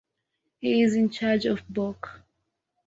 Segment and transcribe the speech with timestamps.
[0.57, 2.21] He is in charge of "boke".